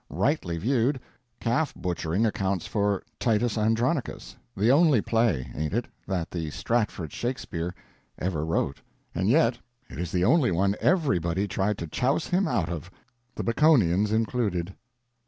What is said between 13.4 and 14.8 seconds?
Baconians included.